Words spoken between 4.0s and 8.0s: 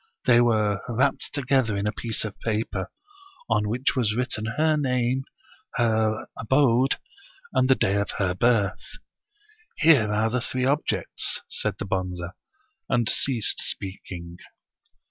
written her name, her abode, and the day